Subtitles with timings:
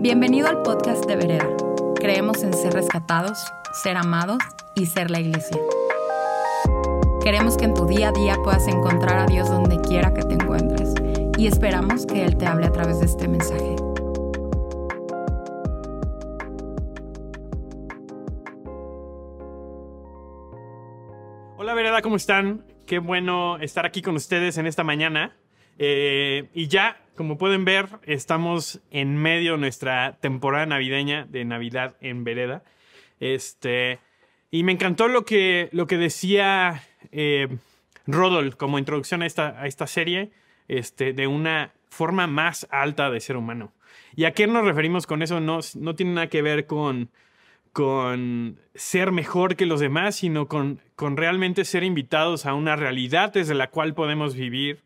[0.00, 1.48] Bienvenido al podcast de Vereda.
[1.96, 3.36] Creemos en ser rescatados,
[3.82, 4.38] ser amados
[4.76, 5.60] y ser la iglesia.
[7.20, 10.34] Queremos que en tu día a día puedas encontrar a Dios donde quiera que te
[10.34, 10.94] encuentres
[11.36, 13.74] y esperamos que Él te hable a través de este mensaje.
[21.56, 22.64] Hola Vereda, ¿cómo están?
[22.86, 25.36] Qué bueno estar aquí con ustedes en esta mañana.
[25.78, 31.96] Eh, y ya, como pueden ver, estamos en medio de nuestra temporada navideña de Navidad
[32.00, 32.64] en Vereda.
[33.20, 34.00] Este,
[34.50, 36.82] y me encantó lo que, lo que decía
[37.12, 37.48] eh,
[38.06, 40.32] Rodol como introducción a esta, a esta serie,
[40.66, 43.72] este, de una forma más alta de ser humano.
[44.16, 45.40] ¿Y a qué nos referimos con eso?
[45.40, 47.10] No, no tiene nada que ver con,
[47.72, 53.32] con ser mejor que los demás, sino con, con realmente ser invitados a una realidad
[53.32, 54.82] desde la cual podemos vivir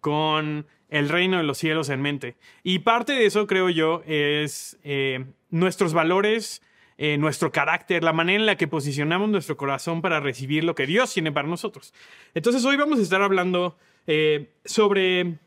[0.00, 2.36] con el reino de los cielos en mente.
[2.62, 6.62] Y parte de eso, creo yo, es eh, nuestros valores,
[6.98, 10.86] eh, nuestro carácter, la manera en la que posicionamos nuestro corazón para recibir lo que
[10.86, 11.94] Dios tiene para nosotros.
[12.34, 15.38] Entonces hoy vamos a estar hablando eh, sobre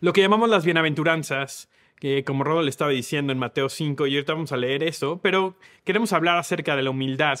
[0.00, 4.14] lo que llamamos las bienaventuranzas, que como Rodo le estaba diciendo en Mateo 5, y
[4.14, 7.38] ahorita vamos a leer eso, pero queremos hablar acerca de la humildad.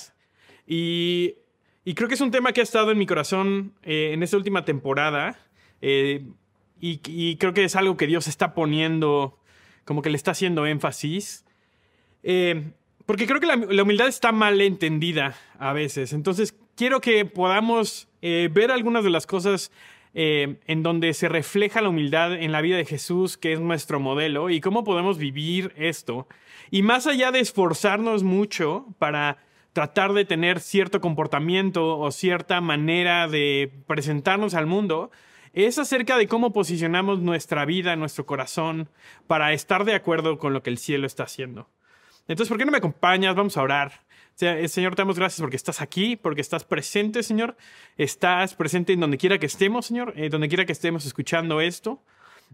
[0.66, 1.36] Y,
[1.84, 4.64] y creo que es un tema que ha estado en mi corazón en esta última
[4.64, 5.38] temporada.
[5.80, 6.24] Eh,
[6.80, 9.38] y, creo que es algo que Dios está poniendo,
[9.84, 11.44] como que le está haciendo énfasis.
[12.22, 12.72] Eh,
[13.06, 16.12] porque creo que la, humildad está mal entendida a veces.
[16.12, 19.70] Entonces, quiero que podamos eh, ver algunas de las cosas
[20.18, 24.48] en donde se refleja la humildad en la vida de Jesús, que es nuestro modelo,
[24.48, 26.26] y cómo podemos vivir esto.
[26.70, 29.36] Y más allá de esforzarnos mucho para
[29.76, 35.10] tratar de tener cierto comportamiento o cierta manera de presentarnos al mundo,
[35.56, 38.90] es acerca de cómo posicionamos nuestra vida, nuestro corazón,
[39.26, 41.70] para estar de acuerdo con lo que el cielo está haciendo.
[42.28, 43.34] Entonces, ¿por qué no me acompañas?
[43.34, 44.04] Vamos a orar.
[44.38, 47.56] Eh, Señor, te damos gracias porque estás aquí, porque estás presente, Señor.
[47.96, 52.02] Estás presente en donde quiera que estemos, Señor, eh, donde quiera que estemos escuchando esto.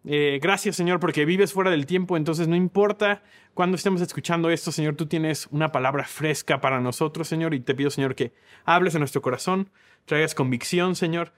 [0.05, 4.71] Eh, gracias, Señor, porque vives fuera del tiempo, entonces no importa cuando estemos escuchando esto,
[4.71, 8.33] Señor, tú tienes una palabra fresca para nosotros, Señor, y te pido, Señor, que
[8.65, 9.71] hables en nuestro corazón,
[10.07, 11.33] traigas convicción, Señor,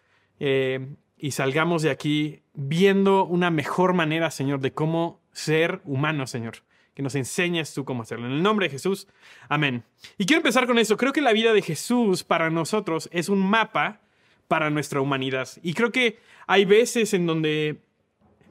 [1.24, 6.56] y salgamos de aquí viendo una mejor manera, Señor, de cómo ser humano, Señor.
[6.92, 8.26] Que nos enseñes tú cómo hacerlo.
[8.26, 9.08] En el nombre de Jesús,
[9.48, 9.84] amén.
[10.18, 10.98] Y quiero empezar con eso.
[10.98, 14.02] Creo que la vida de Jesús para nosotros es un mapa
[14.48, 15.48] para nuestra humanidad.
[15.62, 17.78] Y creo que hay veces en donde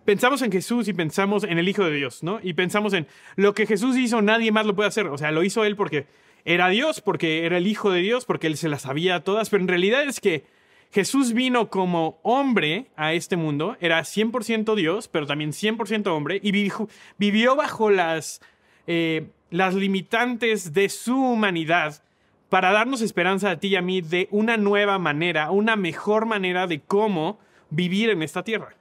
[0.04, 2.40] pensamos en Jesús y pensamos en el Hijo de Dios, ¿no?
[2.42, 3.06] Y pensamos en
[3.36, 5.06] lo que Jesús hizo, nadie más lo puede hacer.
[5.10, 6.08] O sea, lo hizo Él porque
[6.44, 9.52] era Dios, porque era el Hijo de Dios, porque Él se las sabía todas.
[9.52, 10.63] Pero en realidad es que
[10.94, 16.52] Jesús vino como hombre a este mundo, era 100% Dios, pero también 100% hombre, y
[17.18, 18.42] vivió bajo las,
[18.86, 22.04] eh, las limitantes de su humanidad
[22.50, 26.68] para darnos esperanza a ti y a mí de una nueva manera, una mejor manera
[26.68, 27.40] de cómo
[27.72, 28.76] vivir en esta tierra.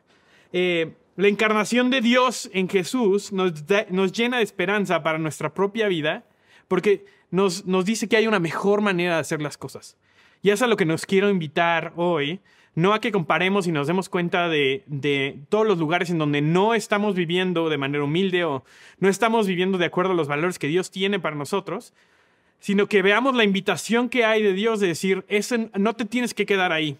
[0.52, 5.88] Eh, la encarnación de Dios en Jesús nos, nos, llena de esperanza para nuestra propia
[5.88, 6.24] vida,
[6.68, 9.96] porque nos, nos dice que hay una mejor manera de hacer las cosas.
[10.42, 12.40] Y es a lo que nos quiero invitar hoy,
[12.74, 16.74] no a que comparemos y nos demos cuenta de, todos los lugares en donde no
[16.74, 18.64] estamos viviendo de manera humilde o
[18.98, 21.94] no estamos viviendo de acuerdo a los valores que Dios tiene para nosotros,
[22.58, 25.24] sino que veamos la invitación que hay de Dios de decir,
[25.76, 26.98] no te tienes que quedar ahí.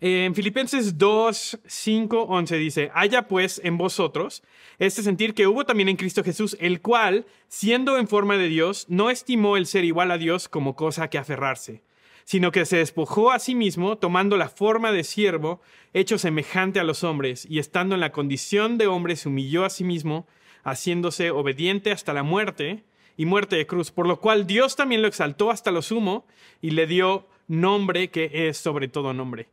[0.00, 4.42] En Filipenses 2, 5, 11 dice, haya pues en vosotros
[4.78, 8.86] este sentir que hubo también en Cristo Jesús, el cual, siendo en forma de Dios,
[8.88, 11.82] no estimó el ser igual a Dios como cosa que aferrarse
[12.28, 15.62] sino que se despojó a sí mismo, tomando la forma de siervo,
[15.94, 19.70] hecho semejante a los hombres, y estando en la condición de hombre, se humilló a
[19.70, 20.26] sí mismo,
[20.62, 22.84] haciéndose obediente hasta la muerte
[23.16, 26.26] y muerte de cruz, por lo cual Dios también lo exaltó hasta lo sumo
[26.60, 29.48] y le dio nombre que es sobre todo nombre.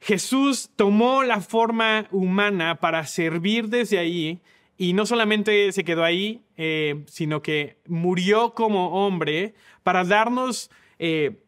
[0.00, 4.40] Jesús tomó la forma humana para servir desde ahí
[4.76, 11.41] y no solamente se quedó ahí, eh, sino que murió como hombre para darnos eh,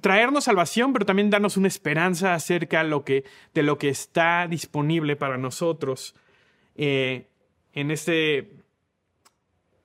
[0.00, 3.24] traernos salvación, pero también darnos una esperanza acerca lo que,
[3.54, 6.14] de lo que está disponible para nosotros
[6.76, 7.26] eh,
[7.72, 8.52] en este...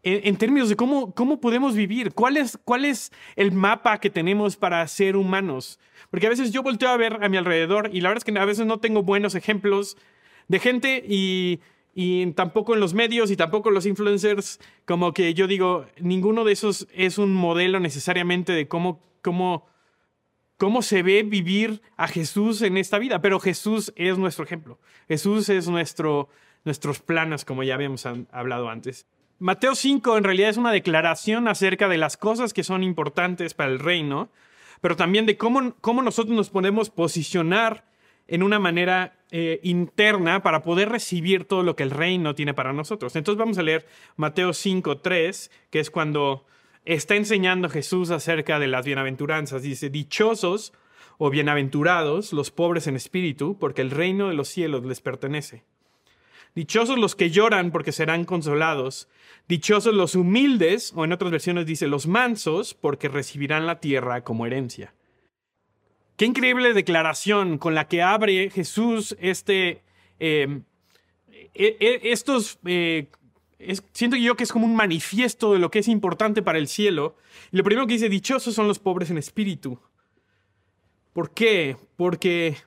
[0.05, 4.57] En, términos de cómo, cómo podemos vivir, ¿Cuál es, cuál es el mapa que tenemos
[4.57, 5.79] para ser humanos.
[6.11, 8.37] Porque a veces yo volteo a ver a mi alrededor y la verdad es que
[8.37, 9.95] a veces no tengo buenos ejemplos
[10.49, 11.61] de gente y,
[11.95, 16.51] y tampoco en los medios y tampoco los influencers, como que yo digo, ninguno de
[16.51, 19.65] esos es un modelo necesariamente de cómo, cómo
[20.57, 24.79] cómo se ve vivir a Jesús en esta vida, pero Jesús es nuestro ejemplo.
[25.07, 26.29] Jesús es nuestro,
[26.63, 29.05] nuestros planes, como ya habíamos hablado antes.
[29.39, 33.71] Mateo 5 en realidad es una declaración acerca de las cosas que son importantes para
[33.71, 34.29] el reino,
[34.79, 37.85] pero también de cómo, cómo nosotros nos podemos posicionar
[38.27, 42.71] en una manera eh, interna para poder recibir todo lo que el reino tiene para
[42.71, 43.15] nosotros.
[43.15, 43.85] Entonces vamos a leer
[44.15, 46.45] Mateo 5.3, que es cuando
[46.85, 49.63] está enseñando Jesús acerca de las bienaventuranzas.
[49.63, 50.73] Dice, dichosos
[51.17, 55.63] o bienaventurados los pobres en espíritu, porque el reino de los cielos les pertenece.
[56.55, 59.07] Dichosos los que lloran, porque serán consolados.
[59.47, 64.45] Dichosos los humildes, o en otras versiones dice los mansos, porque recibirán la tierra como
[64.45, 64.93] herencia.
[66.15, 69.81] Qué increíble declaración con la que abre Jesús este,
[70.19, 70.61] eh,
[71.55, 73.07] e, e, estos, eh,
[73.91, 77.15] siento yo que es como un manifiesto de lo que es importante para el cielo.
[77.51, 79.79] Y lo primero que dice, dichosos son los pobres en espíritu.
[81.13, 81.77] ¿Por qué?
[81.95, 82.57] Porque,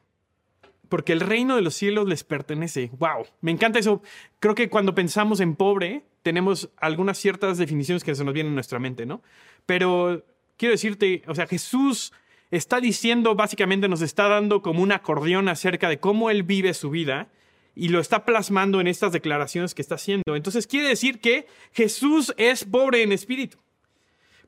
[0.88, 2.90] porque el reino de los cielos les pertenece.
[2.98, 3.26] ¡Wow!
[3.40, 4.02] Me encanta eso.
[4.38, 8.56] Creo que cuando pensamos en pobre, tenemos algunas ciertas definiciones que se nos vienen en
[8.56, 9.22] nuestra mente, ¿no?
[9.64, 10.24] Pero
[10.56, 12.12] quiero decirte, o sea, Jesús
[12.50, 16.90] está diciendo, básicamente nos está dando como un acordeón acerca de cómo él vive su
[16.90, 17.28] vida
[17.76, 20.34] y lo está plasmando en estas declaraciones que está haciendo.
[20.34, 23.58] Entonces quiere decir que Jesús es pobre en espíritu,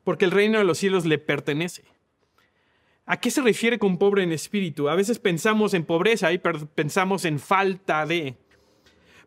[0.03, 1.85] porque el reino de los cielos le pertenece.
[3.05, 4.89] ¿A qué se refiere con pobre en espíritu?
[4.89, 8.35] A veces pensamos en pobreza y pensamos en falta de.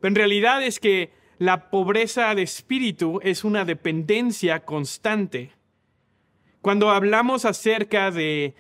[0.00, 5.52] Pero en realidad es que la pobreza de espíritu es una dependencia constante
[6.62, 8.54] cuando hablamos acerca de,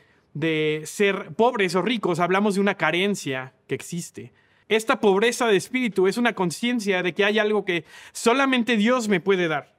[0.84, 4.32] ser pobres o ricos, hablamos de una carencia que existe.
[4.76, 9.20] Esta pobreza de espíritu es una conciencia de que hay algo que solamente Dios me
[9.20, 9.76] puede dar.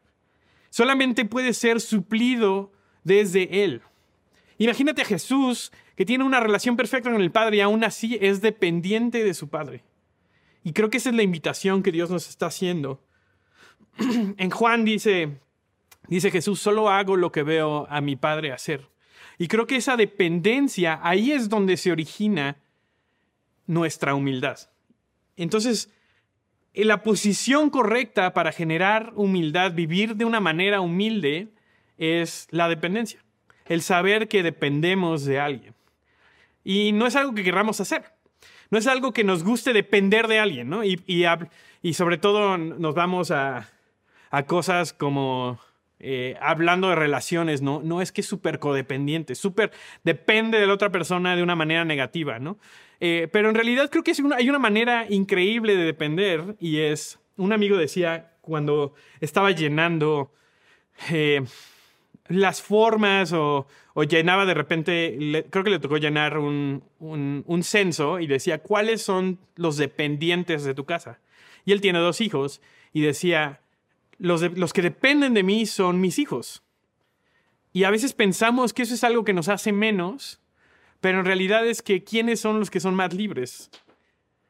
[0.69, 2.71] Solamente puede ser suplido
[3.03, 3.81] desde Él.
[4.57, 8.41] Imagínate a Jesús que tiene una relación perfecta con el Padre y aún así es
[8.41, 9.83] dependiente de su Padre.
[10.63, 13.03] Y creo que esa es la invitación que Dios nos está haciendo.
[14.37, 15.39] en Juan dice,
[16.07, 18.89] Dice Jesús, solo hago lo que veo a mi Padre hacer.
[19.37, 22.57] Y creo que esa dependencia, ahí es donde se origina
[23.65, 24.59] nuestra humildad.
[25.37, 25.89] Entonces,
[26.73, 31.49] la posición correcta para generar humildad, vivir de una manera humilde,
[31.97, 33.23] es la dependencia.
[33.65, 35.75] El saber que dependemos de alguien.
[36.63, 38.03] Y no es algo que queramos hacer.
[38.69, 40.83] No es algo que nos guste depender de alguien, ¿no?
[40.83, 41.33] Y,
[41.93, 43.69] sobre todo nos vamos a
[44.47, 45.59] cosas como
[46.05, 47.81] eh, hablando de relaciones, ¿no?
[47.81, 49.71] No es que es súper codependiente, súper
[50.03, 52.57] depende de la otra persona de una manera negativa, ¿no?
[52.99, 57.53] Eh, pero en realidad creo que hay una manera increíble de depender y es, un
[57.53, 60.33] amigo decía cuando estaba llenando
[61.09, 61.41] eh,
[62.27, 63.65] las formas o,
[64.09, 69.39] llenaba de repente, creo que le tocó llenar un, un censo y decía, ¿cuáles son
[69.55, 71.21] los dependientes de tu casa?
[71.63, 72.61] Y él tiene dos hijos
[72.91, 73.62] y decía,
[74.23, 76.63] los, que dependen de mí son mis hijos.
[77.73, 80.39] Y a veces pensamos que eso es algo que nos hace menos,
[81.01, 83.69] pero en realidad es que ¿quiénes son los que son más libres?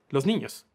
[0.10, 0.68] Los niños.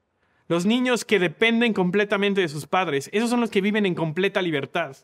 [0.48, 3.08] Los niños que dependen completamente de sus padres.
[3.12, 4.96] Esos son los que viven en completa libertad.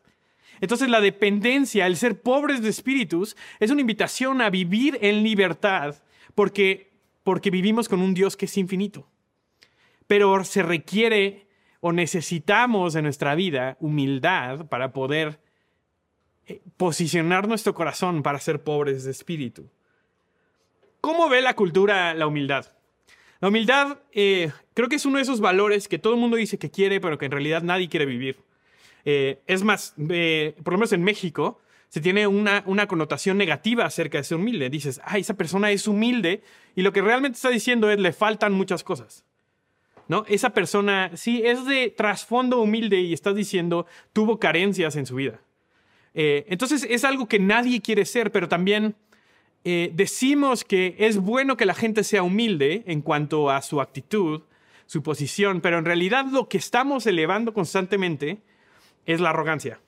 [0.60, 5.94] Entonces la dependencia, el ser pobres de espíritus, es una invitación a vivir en libertad
[6.34, 6.90] porque,
[7.22, 9.08] porque vivimos con un Dios que es infinito.
[10.08, 11.43] Pero se requiere
[11.86, 15.38] o necesitamos en nuestra vida humildad para poder
[16.46, 19.68] eh, posicionar nuestro corazón para ser pobres de espíritu.
[21.02, 22.64] ¿Cómo ve la cultura la humildad?
[23.38, 26.58] La humildad eh, creo que es uno de esos valores que todo el mundo dice
[26.58, 28.38] que quiere, pero que en realidad nadie quiere vivir.
[29.04, 31.60] Eh, es más, por lo menos en México,
[31.90, 34.70] se tiene una, una, connotación negativa acerca de ser humilde.
[34.70, 36.42] Dices, ah, esa persona es humilde
[36.74, 39.26] y lo que realmente está diciendo es le faltan muchas cosas.
[40.08, 40.24] ¿No?
[40.28, 45.40] Esa persona, sí, es de trasfondo humilde y estás diciendo, tuvo carencias en su vida.
[46.14, 48.94] Eh, entonces es algo que nadie quiere ser, pero también
[49.64, 54.42] eh, decimos que es bueno que la gente sea humilde en cuanto a su actitud,
[54.86, 58.38] su posición, pero en realidad lo que estamos elevando constantemente
[59.06, 59.80] es la arrogancia.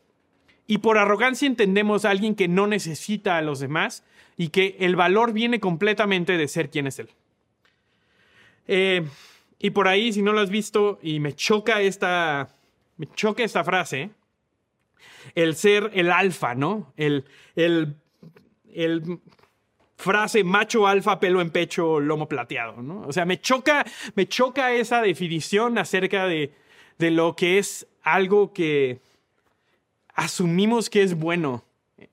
[0.66, 4.02] Y por arrogancia entendemos a alguien que no necesita a los demás
[4.37, 7.11] y que el valor viene completamente de ser quien es él.
[8.66, 9.06] Eh,
[9.58, 12.48] y por ahí, si no lo has visto, y me choca esta,
[12.96, 14.10] me choca esta frase,
[15.34, 16.92] el ser el alfa, ¿no?
[16.96, 17.96] El, el,
[18.72, 19.20] el
[19.96, 23.02] frase macho alfa, pelo en pecho, lomo plateado, ¿no?
[23.06, 23.84] O sea, me choca,
[24.14, 26.52] me choca esa definición acerca de,
[26.98, 29.00] de lo que es algo que
[30.14, 31.64] asumimos que es bueno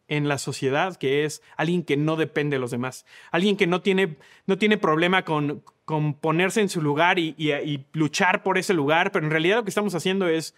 [0.08, 3.82] en la sociedad, que es alguien que no depende de los demás, alguien que no
[3.82, 9.12] tiene, no tiene problema con, con ponerse en su lugar y, luchar por ese lugar,
[9.12, 10.56] pero en realidad lo que estamos haciendo es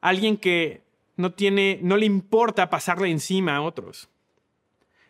[0.00, 0.82] alguien que
[1.16, 4.08] no le importa pasarle encima a otros.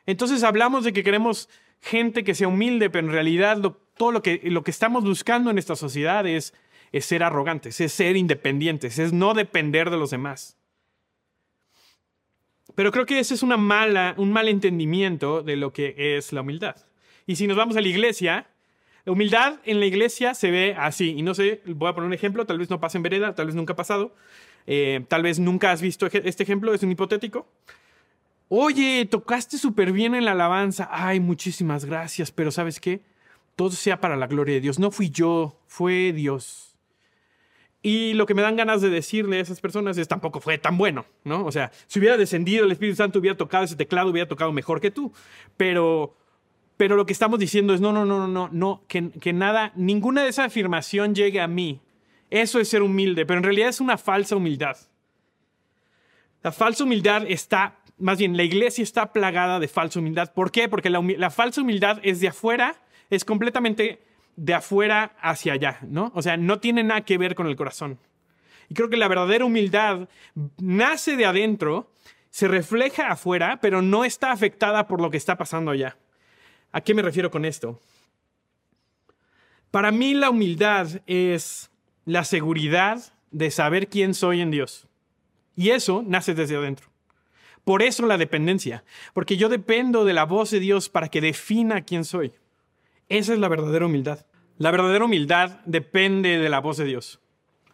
[0.07, 1.49] Entonces hablamos de que queremos
[1.81, 3.61] gente que sea humilde, pero en realidad
[3.97, 6.55] todo lo que, lo que estamos buscando en esta sociedad es,
[6.93, 10.57] es ser arrogantes, es ser independientes, es no depender de los demás.
[12.75, 16.43] Pero creo que ese es una mala, un mal entendimiento de lo que es la
[16.43, 16.77] humildad.
[17.27, 18.49] Y si nos vamos a la iglesia,
[19.07, 21.15] humildad en la iglesia se ve así.
[21.17, 23.47] Y no sé, voy a poner un ejemplo, tal vez no pase en vereda, tal
[23.47, 24.15] vez nunca ha pasado.
[24.67, 27.47] Eh, tal vez nunca has visto este ejemplo, es un hipotético.
[28.49, 30.89] Oye, tocaste súper bien en la alabanza.
[30.91, 33.03] Ay, muchísimas gracias, pero ¿sabes qué?
[33.57, 34.79] Todo sea para la gloria de Dios.
[34.79, 36.77] No fui yo, fue Dios.
[37.83, 40.77] Y lo que me dan ganas de decirle a esas personas es tampoco fue tan
[40.77, 41.45] bueno, ¿no?
[41.45, 44.81] O sea, si hubiera descendido el Espíritu Santo, hubiera tocado ese teclado, hubiera tocado mejor
[44.81, 45.13] que tú.
[45.57, 46.17] Pero,
[46.77, 49.73] pero lo que estamos diciendo es, no, no, no, no, no, no que, que nada,
[49.77, 51.81] ninguna de esa afirmación llegue a mí.
[52.31, 54.77] Eso es ser humilde, pero en realidad es una falsa humildad.
[56.43, 60.33] La falsa humildad está, más bien, la iglesia está plagada de falsa humildad.
[60.33, 60.69] ¿Por qué?
[60.69, 62.77] Porque la, la falsa humildad es de afuera,
[63.11, 64.03] es completamente
[64.37, 66.13] de afuera hacia allá, ¿no?
[66.15, 67.99] O sea, no tiene nada que ver con el corazón.
[68.69, 70.09] Y creo que la verdadera humildad
[70.59, 71.91] nace de adentro,
[72.31, 75.97] se refleja afuera, pero no está afectada por lo que está pasando allá.
[76.73, 77.81] ¿A qué me refiero con esto?
[79.71, 81.71] Para mí la humildad es
[82.05, 84.87] la seguridad de saber quién soy en Dios.
[85.57, 86.89] Y eso nace desde adentro.
[87.65, 91.83] Por eso la dependencia, porque yo dependo de la voz de Dios para que defina
[91.83, 92.33] quién soy.
[93.09, 94.25] Esa es la verdadera humildad.
[94.59, 97.21] La verdadera humildad depende de la voz de Dios.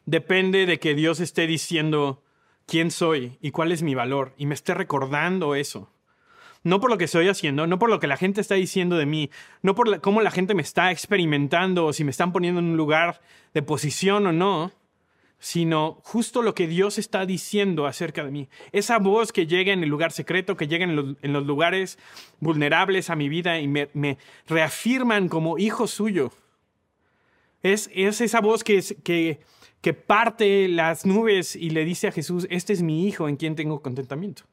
[0.06, 2.22] Depende de que Dios esté diciendo
[2.66, 5.90] quién soy y cuál es mi valor y me esté recordando eso.
[6.64, 9.06] No por lo que estoy haciendo, no por lo que la gente está diciendo de
[9.06, 9.30] mí,
[9.62, 12.76] no por cómo la gente me está experimentando o si me están poniendo en un
[12.76, 13.20] lugar
[13.52, 14.72] de posición o no,
[15.42, 18.48] sino justo lo que Dios está diciendo acerca de mí.
[18.70, 21.98] Esa voz que llega en el lugar secreto, que llega en los, lugares
[22.38, 26.32] vulnerables a mi vida y me, reafirman como hijo suyo.
[27.64, 29.40] Es, esa voz que,
[29.80, 33.56] que parte las nubes y le dice a Jesús, este es mi hijo en quien
[33.56, 34.44] tengo contentamiento.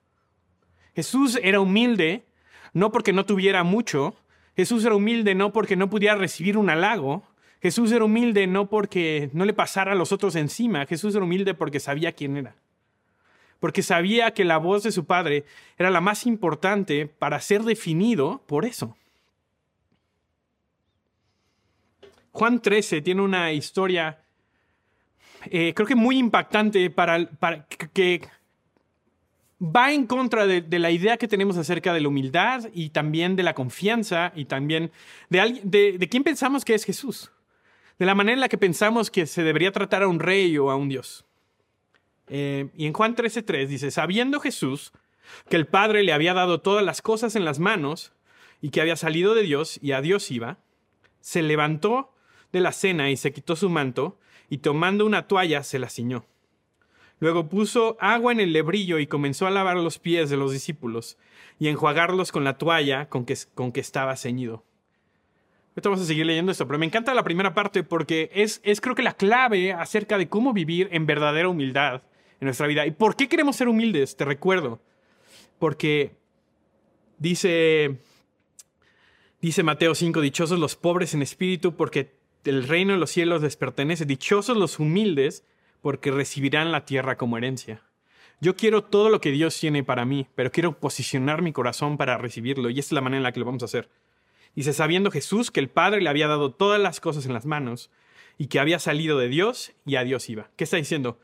[1.00, 2.25] Jesús era humilde,
[2.74, 4.18] no porque no tuviera mucho,
[4.58, 7.24] Jesús era humilde no porque no pudiera recibir un halago,
[7.62, 11.53] Jesús era humilde no porque no le pasara a los otros encima, Jesús era humilde
[11.53, 12.53] porque sabía quién era.
[13.62, 15.46] Porque sabía que la voz de su padre
[15.77, 18.98] era la más importante para ser definido por eso.
[22.34, 24.20] Juan 13 tiene una historia,
[25.46, 28.20] eh, creo que muy impactante para, para que,
[29.62, 33.44] va en contra de, la idea que tenemos acerca de la humildad y también de
[33.44, 34.92] la confianza y también
[35.30, 37.32] de, quién pensamos que es Jesús
[37.98, 40.72] de la manera en la que pensamos que se debería tratar a un rey o
[40.72, 41.25] a un dios.
[42.30, 44.94] Eh, y en Juan 13:3 dice, sabiendo Jesús
[45.50, 48.13] que el Padre le había dado todas las cosas en las manos
[48.62, 50.60] y que había salido de Dios y a Dios iba,
[51.20, 52.13] se levantó
[52.54, 54.18] de la cena y se quitó su manto
[54.50, 56.25] y tomando una toalla se la ciñó.
[57.20, 61.18] Luego puso agua en el lebrillo y comenzó a lavar los pies de los discípulos
[61.60, 64.64] y enjuagarlos con la toalla con que, con que estaba ceñido.
[65.72, 68.82] Ahorita vamos a seguir leyendo esto, pero me encanta la primera parte porque es, es
[68.82, 72.02] creo que la clave acerca de cómo vivir en verdadera humildad
[72.40, 72.86] en nuestra vida.
[72.86, 74.16] ¿Y por qué queremos ser humildes?
[74.16, 74.80] Te recuerdo.
[75.60, 76.16] Porque
[77.18, 77.98] dice,
[79.42, 82.14] dice Mateo 5, dichosos los pobres en espíritu porque
[82.46, 84.06] el reino de los cielos les pertenece.
[84.06, 85.44] Dichosos los humildes
[85.81, 87.81] porque recibirán la tierra como herencia.
[88.41, 92.17] Yo quiero todo lo que Dios tiene para mí, pero quiero posicionar mi corazón para
[92.17, 93.89] recibirlo y esta es la manera en la que lo vamos a hacer.
[94.55, 97.91] Dice, sabiendo Jesús que el Padre le había dado todas las cosas en las manos
[98.38, 100.50] y que había salido de Dios y a Dios iba.
[100.55, 101.19] ¿Qué está diciendo?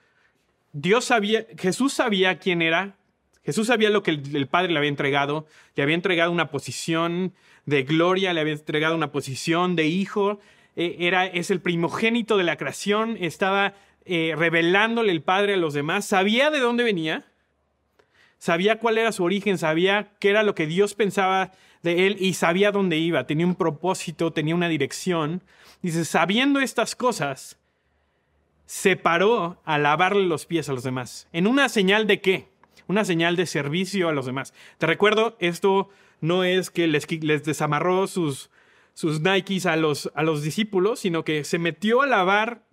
[0.74, 2.98] Dios sabía, Jesús sabía quién era,
[3.46, 7.34] Jesús sabía lo que el, Padre le había entregado, le había entregado una posición
[7.66, 10.40] de gloria, le había entregado una posición de hijo,
[10.76, 15.74] eh, era, es el primogénito de la creación, estaba eh, revelándole el Padre a los
[15.74, 17.26] demás, sabía de dónde venía,
[18.38, 22.34] sabía cuál era su origen, sabía qué era lo que Dios pensaba de él y
[22.34, 25.44] sabía dónde iba, tenía un propósito, tenía una dirección.
[25.82, 27.58] Dice, sabiendo estas cosas,
[28.66, 31.28] se paró a lavarle los pies a los demás.
[31.32, 32.50] ¿En una señal de qué?
[32.88, 34.54] Una señal de servicio a los demás.
[34.78, 35.90] Te recuerdo, esto
[36.22, 38.50] no es que les, les desamarró sus,
[38.94, 42.65] sus Nikes a los, a los discípulos, sino que se metió a lavar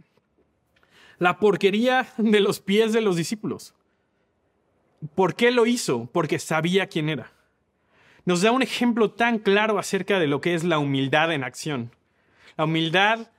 [1.18, 3.74] la porquería de los pies de los discípulos.
[5.14, 6.08] ¿Por qué lo hizo?
[6.12, 7.32] Porque sabía quién era
[8.24, 11.90] nos da un ejemplo tan claro acerca de lo que es la humildad en acción.
[12.56, 13.30] La humildad,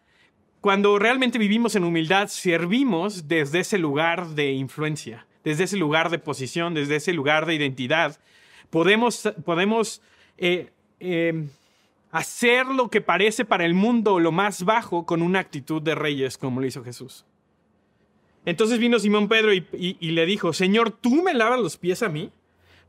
[0.62, 6.20] cuando realmente vivimos en humildad, servimos desde ese lugar de influencia, desde ese lugar de
[6.20, 8.20] posición, desde ese lugar de identidad.
[8.70, 10.02] Podemos, podemos
[10.38, 11.48] eh, eh,
[12.12, 16.38] hacer lo que parece para el mundo lo más bajo con una actitud de reyes
[16.38, 17.26] como lo hizo Jesús.
[18.46, 22.32] Entonces vino Simón Pedro y, le dijo, Señor, ¿tú me lavas los pies a mí?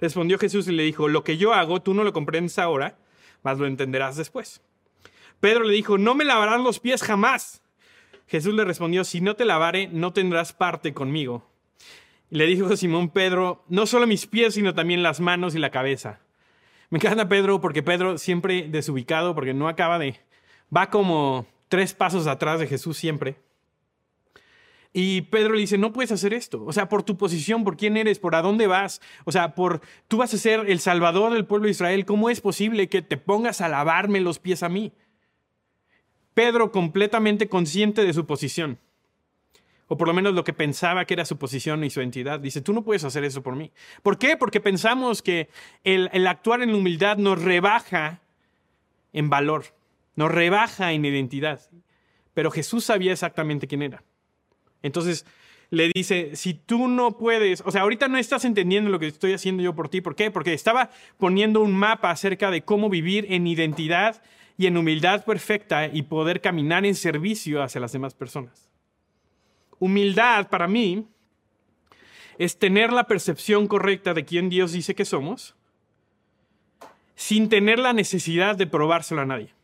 [0.00, 2.99] Respondió Jesús y le dijo, lo que yo hago tú no lo comprendes ahora,
[3.42, 4.62] mas lo entenderás después.
[5.40, 7.62] Pedro le dijo, no me lavarás los pies jamás.
[8.26, 11.49] Jesús le respondió, si no te lavare, no tendrás parte conmigo.
[12.30, 15.70] Y le dijo Simón Pedro, no solo mis pies, sino también las manos y la
[15.70, 16.20] cabeza.
[16.90, 20.20] Me encanta Pedro porque Pedro siempre desubicado, porque no acaba de...
[20.75, 23.37] Va como tres pasos atrás de Jesús siempre.
[24.97, 26.65] Y Pedro le dice, no puedes hacer esto.
[26.65, 29.01] O sea, por tu posición, por quién eres, por a dónde vas.
[29.25, 32.07] O sea, por tú vas a ser el salvador del pueblo de Israel.
[32.07, 34.93] ¿Cómo es posible que te pongas a lavarme los pies a mí?
[36.33, 38.79] Pedro completamente consciente de su posición.
[39.89, 42.39] O por lo menos lo que pensaba que era su posición y su entidad.
[42.39, 43.73] Dice, tú no puedes hacer eso por mí.
[44.05, 44.37] ¿Por qué?
[44.37, 45.49] Porque pensamos que
[45.83, 48.21] el, el actuar en humildad nos rebaja
[49.13, 49.65] en valor,
[50.15, 51.61] nos rebaja en identidad.
[52.33, 54.05] Pero Jesús sabía exactamente quién era.
[54.85, 55.25] Entonces
[55.71, 59.33] le dice, si tú no puedes, o sea, ahorita no estás entendiendo lo que estoy
[59.33, 60.03] haciendo yo por ti.
[60.03, 60.31] ¿Por qué?
[60.31, 64.23] Porque estaba poniendo un mapa acerca de cómo vivir en identidad
[64.59, 68.71] y en humildad perfecta y poder caminar en servicio hacia las demás personas.
[69.79, 71.09] Humildad para mí
[72.38, 75.57] es tener la percepción correcta de quién Dios dice que somos
[77.17, 79.55] sin tener la necesidad de probárselo a nadie.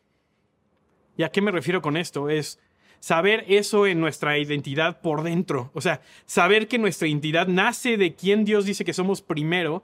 [1.16, 2.30] ¿Y a qué me refiero con esto?
[2.30, 2.58] Es
[3.00, 5.70] saber eso en nuestra identidad por dentro.
[5.74, 9.82] O sea, saber que nuestra identidad nace de quien Dios dice que somos primero,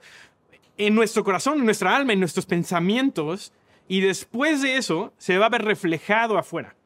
[0.79, 3.53] en nuestro corazón, en nuestra alma, en nuestros pensamientos,
[3.89, 6.77] y después de eso se va a ver reflejado afuera.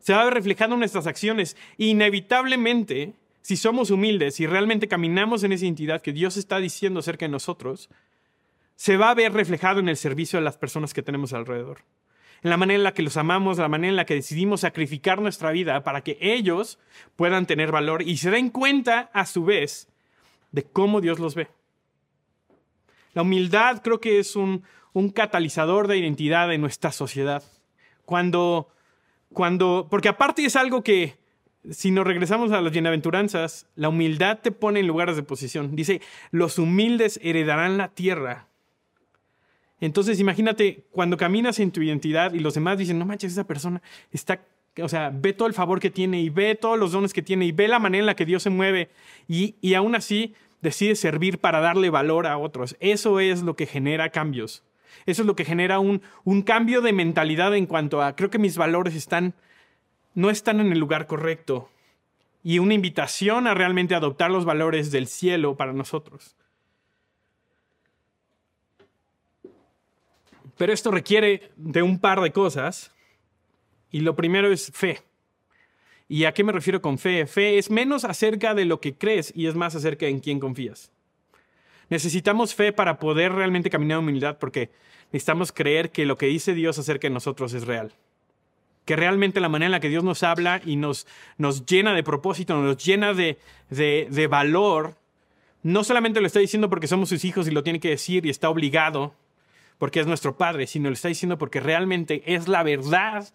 [0.00, 1.56] Se va a ver reflejado en nuestras acciones.
[1.76, 3.12] Inevitablemente,
[3.42, 7.32] si somos humildes y realmente caminamos en esa identidad que Dios está diciendo acerca de
[7.32, 7.90] nosotros,
[8.74, 11.82] se va a ver reflejado en el servicio de las personas que tenemos alrededor
[12.42, 15.20] en la manera en la que los amamos, la manera en la que decidimos sacrificar
[15.20, 16.78] nuestra vida para que ellos
[17.16, 19.88] puedan tener valor y se den cuenta a su vez
[20.52, 21.48] de cómo Dios los ve.
[23.12, 24.64] La humildad creo que es un,
[25.14, 27.42] catalizador de identidad en nuestra sociedad.
[28.04, 28.68] Cuando,
[29.32, 31.18] cuando, porque aparte es algo que,
[31.70, 35.76] si nos regresamos a las bienaventuranzas, la humildad te pone en lugares de posición.
[35.76, 36.00] Dice,
[36.30, 38.49] los humildes heredarán la tierra
[39.80, 43.80] entonces, imagínate cuando caminas en tu identidad y los demás dicen, no manches, esa persona
[44.12, 44.44] está,
[44.82, 47.46] o sea, ve todo el favor que tiene y ve todos los dones que tiene
[47.46, 48.90] y ve la manera en la que Dios se mueve
[49.26, 52.76] y, y aún así decide servir para darle valor a otros.
[52.80, 54.62] Eso es lo que genera cambios.
[55.06, 58.38] Eso es lo que genera un, un cambio de mentalidad en cuanto a, creo que
[58.38, 59.34] mis valores están,
[60.14, 61.70] no están en el lugar correcto.
[62.42, 66.36] Y una invitación a realmente adoptar los valores del cielo para nosotros.
[70.60, 72.92] Pero esto requiere de un par de cosas.
[73.90, 75.00] Y lo primero es fe.
[76.06, 77.26] ¿Y a qué me refiero con fe?
[77.26, 80.92] Fe es menos acerca de lo que crees y es más acerca en quién confías.
[81.88, 84.68] Necesitamos fe para poder realmente caminar en humildad porque
[85.12, 87.94] necesitamos creer que lo que dice Dios acerca de nosotros es real.
[88.84, 91.06] Que realmente la manera en la que Dios nos habla y nos,
[91.38, 93.38] nos llena de propósito, nos llena de,
[93.70, 94.96] de, de valor,
[95.62, 98.28] no solamente lo está diciendo porque somos sus hijos y lo tiene que decir y
[98.28, 99.14] está obligado,
[99.80, 103.26] porque es nuestro Padre, sino lo está diciendo porque realmente es la verdad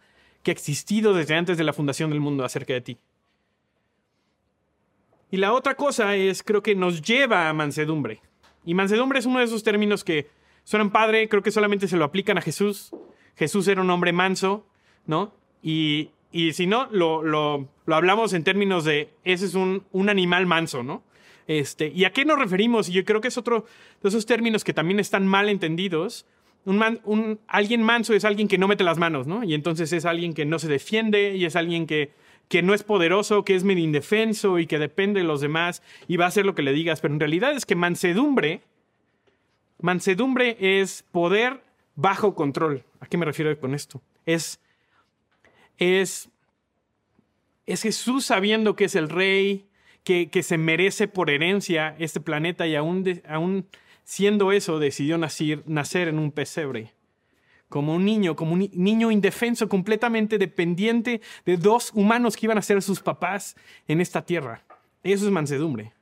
[0.44, 2.98] que ha existido desde antes de la fundación del mundo acerca de ti.
[5.32, 8.22] Y la otra cosa es, creo que nos lleva a mansedumbre.
[8.64, 10.30] Y mansedumbre es uno de esos términos que
[10.64, 12.92] suenan padre, creo que solamente se lo aplican a Jesús.
[13.36, 14.68] Jesús era un hombre manso,
[15.08, 15.34] ¿no?
[15.64, 16.12] Y,
[16.54, 21.02] si no, lo, lo, hablamos en términos de, ese es un, un animal manso, ¿no?
[21.48, 22.88] Este, ¿Y a qué nos referimos?
[22.90, 23.66] Y yo creo que es otro
[24.04, 26.28] de esos términos que también están mal entendidos,
[26.66, 29.44] un, alguien manso es alguien que no mete las manos, ¿no?
[29.44, 32.12] Y entonces es alguien que no se defiende y es alguien que,
[32.48, 36.18] que no es poderoso, que es medio indefenso y que depende de los demás y
[36.18, 37.02] va a hacer lo que le digas.
[37.02, 38.62] Pero en realidad es que mansedumbre,
[39.80, 41.62] mansedumbre es poder
[41.96, 42.84] bajo control.
[43.00, 44.02] ¿A qué me refiero con esto?
[44.26, 44.60] Es,
[45.78, 46.30] es,
[47.68, 49.68] es Jesús sabiendo que es el rey,
[50.04, 53.68] que, que se merece por herencia este planeta y aún, aún
[54.06, 56.94] Siendo eso, decidió nacer, en un pesebre,
[57.70, 62.62] como un niño, como un niño indefenso, completamente dependiente de dos humanos que iban a
[62.62, 63.56] ser sus papás
[63.88, 64.64] en esta tierra.
[65.04, 65.94] Eso es mansedumbre.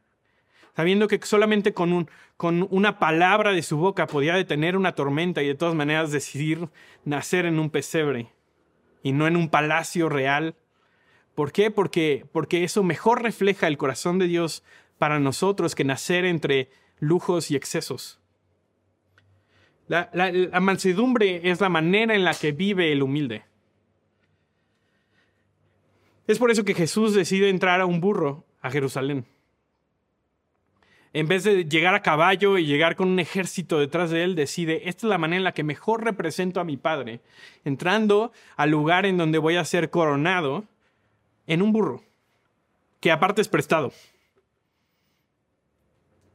[0.76, 5.42] Sabiendo que solamente con, un, con una palabra de su boca podía detener una tormenta
[5.42, 6.68] y de todas maneras decidir
[7.06, 8.28] nacer en un pesebre.
[9.02, 10.56] y no en un palacio real.
[11.36, 11.72] ¿Por qué?
[11.72, 14.62] Porque, porque eso mejor refleja el corazón de Dios
[14.98, 18.20] para nosotros que nacer entre lujos y excesos.
[19.88, 20.10] La,
[20.62, 23.44] mansedumbre es la manera en la que vive el humilde.
[26.26, 29.26] Es por eso que Jesús decide entrar a un burro a Jerusalén.
[31.12, 34.90] En vez de llegar a caballo y llegar con un ejército detrás de él, decide,
[34.90, 37.20] esta es la manera en la que mejor represento a mi Padre,
[37.66, 40.64] entrando al lugar en donde voy a ser coronado
[41.46, 42.04] en un burro,
[43.00, 43.92] que aparte es prestado.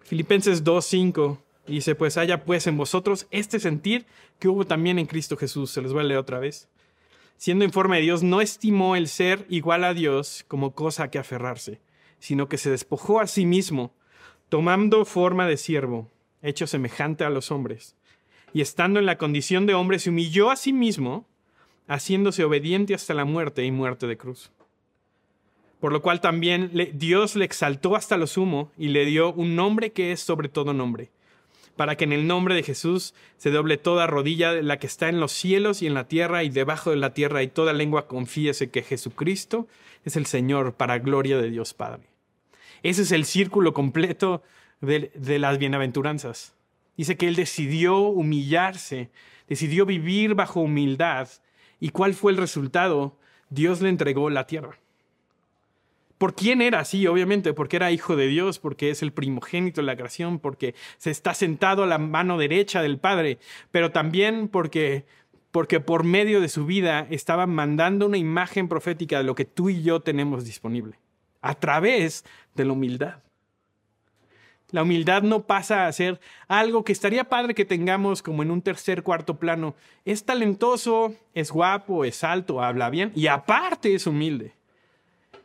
[0.08, 4.06] Filipenses 2.5 dice, pues haya pues en vosotros este sentir
[4.38, 5.70] que hubo también en Cristo Jesús.
[5.70, 6.70] Se los voy a leer otra vez.
[7.36, 11.10] Siendo en forma de Dios, no estimó el ser igual a Dios como cosa a
[11.10, 11.82] que aferrarse,
[12.20, 13.92] sino que se despojó a sí mismo,
[14.48, 17.94] tomando forma de siervo, hecho semejante a los hombres.
[18.54, 21.26] Y estando en la condición de hombre, se humilló a sí mismo,
[21.86, 24.50] haciéndose obediente hasta la muerte y muerte de cruz
[25.80, 29.92] por lo cual también Dios le exaltó hasta lo sumo y le dio un nombre
[29.92, 31.10] que es sobre todo nombre,
[31.76, 35.08] para que en el nombre de Jesús se doble toda rodilla de la que está
[35.08, 38.08] en los cielos y en la tierra y debajo de la tierra y toda lengua
[38.08, 39.68] confíese que Jesucristo
[40.04, 42.02] es el Señor para gloria de Dios Padre.
[42.82, 44.42] Ese es el círculo completo
[44.80, 46.54] de, de las bienaventuranzas.
[46.96, 49.10] Dice que Él decidió humillarse,
[49.48, 51.28] decidió vivir bajo humildad.
[51.78, 53.16] ¿Y cuál fue el resultado?
[53.50, 54.78] Dios le entregó la tierra
[56.18, 59.86] por quién era, sí, obviamente, porque era hijo de Dios, porque es el primogénito de
[59.86, 63.38] la creación, porque se está sentado a la mano derecha del Padre,
[63.70, 65.06] pero también porque
[65.50, 69.70] porque por medio de su vida estaba mandando una imagen profética de lo que tú
[69.70, 70.98] y yo tenemos disponible,
[71.40, 73.22] a través de la humildad.
[74.70, 78.60] La humildad no pasa a ser algo que estaría padre que tengamos como en un
[78.60, 79.74] tercer, cuarto plano.
[80.04, 84.57] Es talentoso, es guapo, es alto, habla bien y aparte es humilde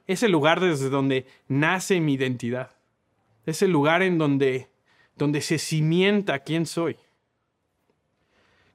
[0.08, 2.72] es el lugar desde donde nace mi identidad.
[3.46, 4.70] Es el lugar en donde,
[5.16, 6.98] donde se cimienta quién soy.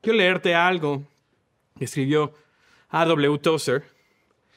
[0.00, 1.02] Quiero leerte algo
[1.76, 2.34] que escribió
[2.88, 3.38] A.W.
[3.38, 3.84] Tozer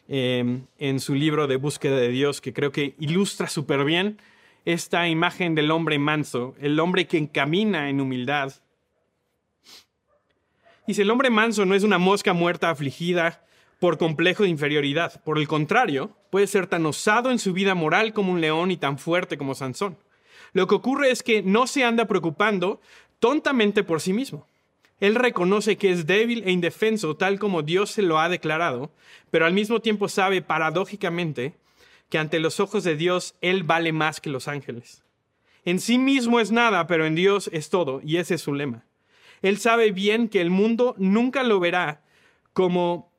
[0.07, 4.17] em, en su libro de búsqueda de Dios, que creo que ilustra súper bien
[4.65, 8.53] esta imagen del hombre manso, el hombre que camina en humildad.
[10.85, 13.43] Dice, el hombre manso no es una mosca muerta afligida
[13.81, 15.23] por complejo de inferioridad.
[15.23, 18.77] Por el contrario, puede ser tan osado en su vida moral como un león y
[18.77, 19.97] tan fuerte como Sansón.
[20.53, 22.79] Lo que ocurre es que no se anda preocupando
[23.17, 24.45] tontamente por sí mismo.
[24.99, 28.91] Él reconoce que es débil e indefenso tal como Dios se lo ha declarado,
[29.31, 31.55] pero al mismo tiempo sabe paradójicamente
[32.09, 35.03] que ante los ojos de Dios Él vale más que los ángeles.
[35.65, 38.85] En sí mismo es nada, pero en Dios es todo, y ese es su lema.
[39.41, 42.03] Él sabe bien que el mundo nunca lo verá
[42.53, 43.10] como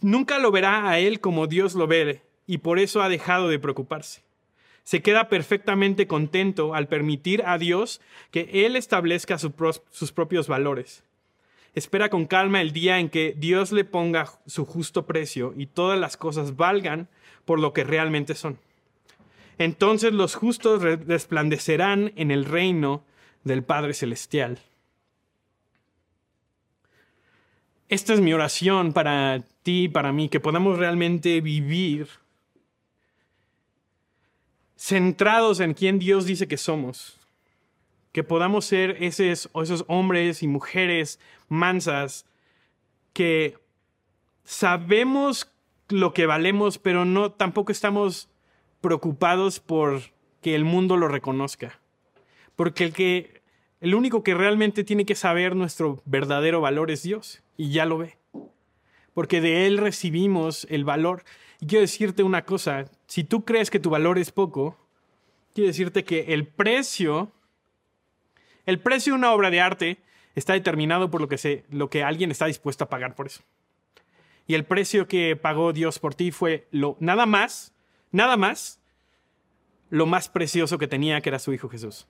[0.00, 3.58] nunca lo verá a él como Dios lo ve y por eso ha dejado de
[3.58, 4.22] preocuparse.
[4.84, 11.02] Se queda perfectamente contento al permitir a Dios que Él establezca sus propios valores.
[11.74, 15.98] Espera con calma el día en que Dios le ponga su justo precio y todas
[15.98, 17.08] las cosas valgan
[17.44, 18.58] por lo que realmente son.
[19.58, 23.02] Entonces los justos resplandecerán en el reino
[23.42, 24.60] del Padre Celestial.
[27.88, 32.06] Esta es mi oración para ti para mí, que podamos realmente vivir
[34.76, 37.18] centrados en quien Dios dice que somos.
[38.12, 42.26] Que podamos ser esos, esos hombres y mujeres mansas
[43.12, 43.58] que
[44.44, 45.50] sabemos
[45.88, 48.28] lo que valemos, pero no tampoco estamos
[48.80, 50.00] preocupados por
[50.42, 51.80] que el mundo lo reconozca.
[52.54, 53.42] Porque el que
[53.80, 57.98] el único que realmente tiene que saber nuestro verdadero valor es Dios, y ya lo
[57.98, 58.16] ve.
[59.16, 61.24] Porque de Él recibimos el valor.
[61.58, 64.76] Y quiero decirte una cosa, si tú crees que tu valor es poco,
[65.54, 67.32] quiero decirte que el precio,
[68.66, 69.96] el precio de una obra de arte
[70.34, 73.40] está determinado por lo que, lo que alguien está dispuesto a pagar por eso.
[74.46, 77.72] Y el precio que pagó Dios por ti fue lo, nada más,
[78.12, 78.82] nada más,
[79.88, 82.06] lo más precioso que tenía, que era su Hijo Jesús.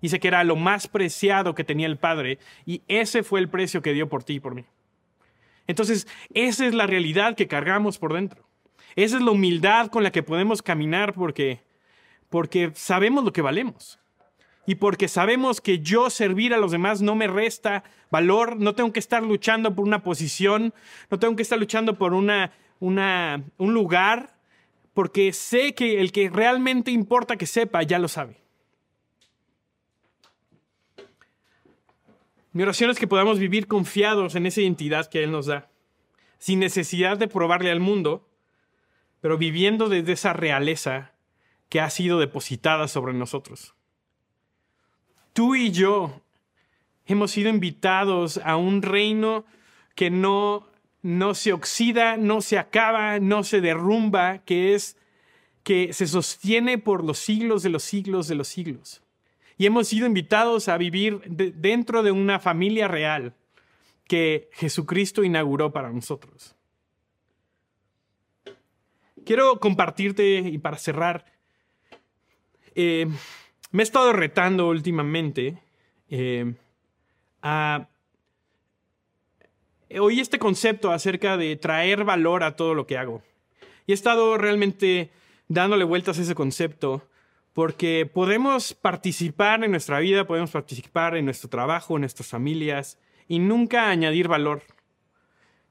[0.00, 3.82] Dice que era lo más preciado que tenía el Padre y ese fue el precio
[3.82, 4.64] que dio por ti y por mí.
[5.68, 8.48] Entonces, esa es la realidad que cargamos por dentro.
[8.96, 11.60] Esa es la humildad con la que podemos caminar porque,
[12.30, 14.00] porque sabemos lo que valemos.
[14.66, 18.92] Y porque sabemos que yo servir a los demás no me resta valor, no tengo
[18.92, 20.74] que estar luchando por una posición,
[21.10, 24.34] no tengo que estar luchando por una, una, un lugar,
[24.94, 28.42] porque sé que el que realmente importa que sepa ya lo sabe.
[32.58, 35.70] Mi oración es que podamos vivir confiados en esa identidad que Él nos da.
[36.40, 38.28] sin necesidad de probarle al mundo,
[39.20, 41.12] pero viviendo desde esa realeza
[41.68, 43.76] que ha sido depositada sobre nosotros.
[45.34, 46.20] Tú y yo
[47.06, 49.44] hemos sido invitados a un reino
[49.94, 50.66] que no,
[51.00, 54.96] no se oxida, no se acaba, no se derrumba, que es
[55.62, 59.00] que se sostiene por los siglos de los siglos de los siglos.
[59.58, 63.34] Y hemos sido invitados a vivir dentro de una familia real
[64.06, 66.54] que Jesucristo inauguró para nosotros.
[69.26, 71.26] Quiero compartirte y para cerrar,
[72.74, 73.06] eh,
[73.72, 75.58] me he estado retando últimamente
[76.08, 76.54] eh,
[77.42, 77.88] a
[80.00, 83.22] oí este concepto acerca de traer valor a todo lo que hago.
[83.86, 85.10] Y he estado realmente
[85.48, 87.02] dándole vueltas a ese concepto
[87.52, 93.38] porque podemos participar en nuestra vida, podemos participar en nuestro trabajo, en nuestras familias y
[93.38, 94.62] nunca añadir valor.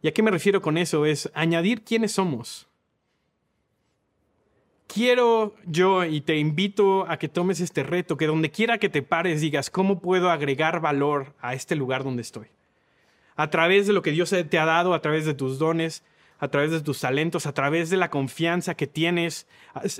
[0.02, 1.06] ¿Y a qué me refiero con eso?
[1.06, 2.68] Es añadir quiénes somos.
[4.88, 9.02] Quiero yo y te invito a que tomes este reto, que donde quiera que te
[9.02, 12.48] pares digas, ¿cómo puedo agregar valor a este lugar donde estoy?
[13.36, 16.04] A través de lo que Dios te ha dado, a través de tus dones,
[16.40, 19.48] a través de tus talentos, a través de la confianza que tienes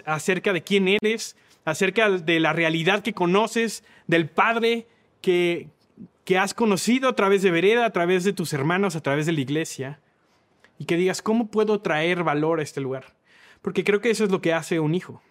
[0.06, 1.36] acerca de quién eres,
[1.68, 4.88] acerca de la realidad que conoces, del Padre
[5.20, 5.68] que,
[6.24, 9.34] que has conocido a través de Vereda, a través de tus hermanos, a través de
[9.34, 10.00] la iglesia,
[10.80, 13.18] y que digas, ¿cómo puedo traer valor a este lugar?
[13.62, 15.22] Porque creo que eso es lo que hace un hijo.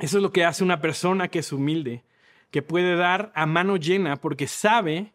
[0.00, 2.02] Eso es lo que hace una persona que es humilde,
[2.50, 5.12] que puede dar a mano llena porque sabe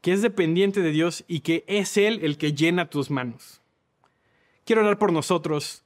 [0.00, 3.60] que es dependiente de Dios y que es Él el que llena tus manos.
[4.64, 5.84] Quiero orar por nosotros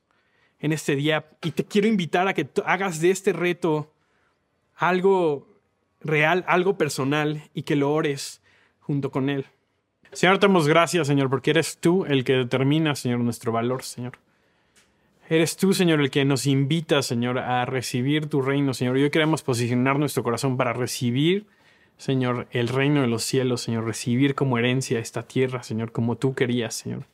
[0.58, 3.92] en este día y te quiero invitar a que hagas de este reto
[4.76, 5.48] algo
[6.00, 8.42] real, algo personal y que lo ores
[8.80, 9.46] junto con Él.
[10.12, 14.18] Señor, te damos gracias, Señor, porque eres tú el que determina, Señor, nuestro valor, Señor.
[15.28, 18.96] Eres tú, Señor, el que nos invita, Señor, a recibir tu reino, Señor.
[18.96, 21.46] Y hoy queremos posicionar nuestro corazón para recibir,
[21.96, 26.34] Señor, el reino de los cielos, Señor, recibir como herencia esta tierra, Señor, como tú
[26.34, 27.04] querías, Señor.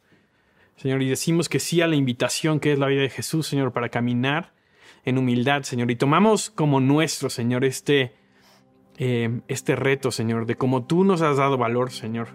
[0.77, 3.73] Señor, y decimos que sí a la invitación que es la vida de Jesús, Señor,
[3.73, 4.53] para caminar
[5.05, 5.91] en humildad, Señor.
[5.91, 8.15] Y tomamos como nuestro, Señor, este,
[8.99, 12.29] eh, este reto, Señor, de cómo tú nos has dado valor, Señor.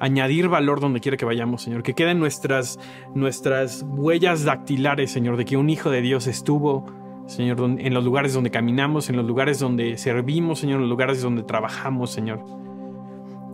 [0.00, 1.82] Añadir valor donde quiera que vayamos, Señor.
[1.82, 2.78] Que queden nuestras,
[3.14, 6.86] nuestras huellas dactilares, Señor, de que un Hijo de Dios estuvo,
[7.26, 11.20] Señor, en los lugares donde caminamos, en los lugares donde servimos, Señor, en los lugares
[11.20, 12.44] donde trabajamos, Señor.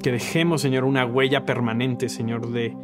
[0.02, 2.76] Que dejemos, Señor, una huella permanente, Señor, de,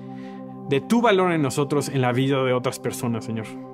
[0.70, 3.69] de tu valor en nosotros, en la vida de otras personas, Señor.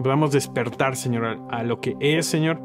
[0.00, 2.58] Que podamos despertar, Señor, a, lo que es, Señor,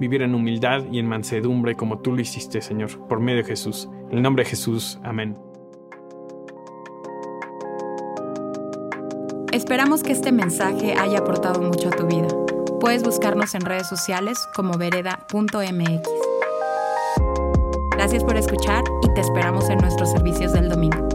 [0.00, 3.88] vivir en humildad y en mansedumbre como tú lo hiciste, Señor, por medio de Jesús.
[4.10, 5.38] En el nombre de Jesús, amén.
[9.52, 12.26] Esperamos que este mensaje haya aportado mucho a tu vida.
[12.80, 16.10] Puedes buscarnos en redes sociales como vereda.mx.
[17.92, 21.09] Gracias por escuchar y te esperamos en nuestros servicios del domingo.